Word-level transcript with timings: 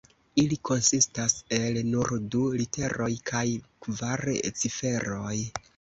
Ili 0.43 0.55
konsistas 0.69 1.35
el 1.57 1.77
nur 1.89 2.09
du 2.35 2.41
literoj 2.61 3.11
kaj 3.33 3.45
kvar 3.87 4.25
ciferoj. 4.63 5.37